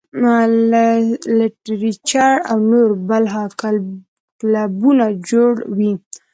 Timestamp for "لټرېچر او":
1.37-2.57